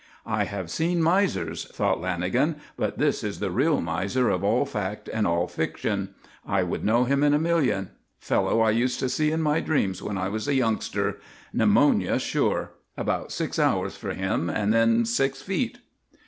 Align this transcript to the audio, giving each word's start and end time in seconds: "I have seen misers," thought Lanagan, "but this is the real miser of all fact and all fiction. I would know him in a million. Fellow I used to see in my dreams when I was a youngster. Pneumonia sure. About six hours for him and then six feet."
"I 0.25 0.45
have 0.45 0.71
seen 0.71 1.03
misers," 1.03 1.65
thought 1.65 2.01
Lanagan, 2.01 2.55
"but 2.75 2.97
this 2.97 3.23
is 3.23 3.37
the 3.39 3.51
real 3.51 3.81
miser 3.81 4.31
of 4.31 4.43
all 4.43 4.65
fact 4.65 5.07
and 5.07 5.27
all 5.27 5.45
fiction. 5.47 6.15
I 6.43 6.63
would 6.63 6.83
know 6.83 7.03
him 7.03 7.21
in 7.21 7.35
a 7.35 7.39
million. 7.39 7.91
Fellow 8.17 8.61
I 8.61 8.71
used 8.71 8.99
to 9.01 9.09
see 9.09 9.29
in 9.31 9.43
my 9.43 9.59
dreams 9.59 10.01
when 10.01 10.17
I 10.17 10.27
was 10.27 10.47
a 10.47 10.55
youngster. 10.55 11.19
Pneumonia 11.53 12.17
sure. 12.17 12.71
About 12.97 13.31
six 13.31 13.59
hours 13.59 13.95
for 13.95 14.15
him 14.15 14.49
and 14.49 14.73
then 14.73 15.05
six 15.05 15.43
feet." 15.43 15.77